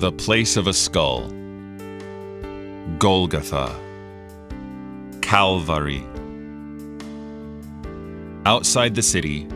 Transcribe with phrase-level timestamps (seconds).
[0.00, 1.28] the place of a skull,
[2.98, 3.78] Golgotha,
[5.20, 6.02] Calvary.
[8.46, 9.46] Outside the city,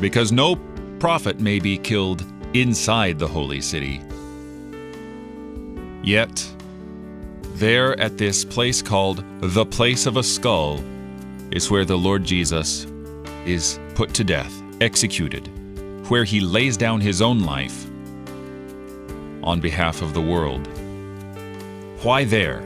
[0.00, 0.56] because no
[0.98, 2.24] prophet may be killed
[2.54, 4.00] inside the holy city.
[6.02, 6.50] Yet,
[7.56, 10.82] there at this place called the place of a skull
[11.50, 12.86] is where the Lord Jesus
[13.44, 15.50] is put to death, executed,
[16.08, 17.89] where he lays down his own life
[19.42, 20.68] on behalf of the world.
[22.02, 22.62] Why there?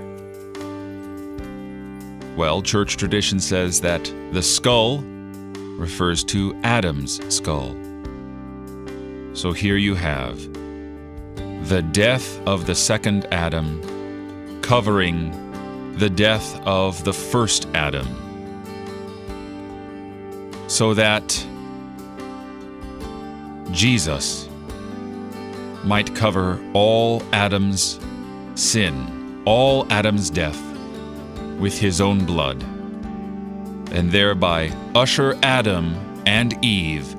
[2.37, 4.98] Well, church tradition says that the skull
[5.78, 7.77] refers to Adam's skull.
[9.34, 10.38] So here you have
[11.69, 13.80] the death of the second Adam
[14.62, 15.30] covering
[15.97, 18.06] the death of the first Adam.
[20.69, 21.28] So that
[23.70, 24.48] Jesus
[25.85, 28.01] might cover all Adam's
[28.55, 30.61] sin, all Adam's death,
[31.59, 32.63] with his own blood,
[33.93, 35.95] and thereby usher Adam
[36.27, 37.15] and Eve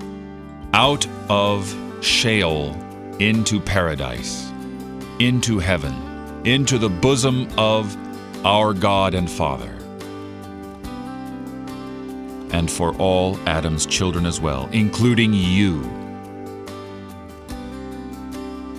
[0.73, 2.73] out of Sheol
[3.19, 4.51] into paradise,
[5.19, 5.93] into heaven,
[6.45, 7.95] into the bosom of
[8.45, 9.71] our God and Father,
[12.51, 16.04] and for all Adam's children as well, including you.